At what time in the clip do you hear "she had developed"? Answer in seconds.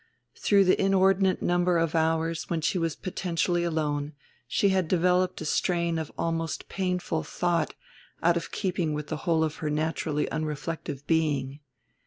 4.47-5.39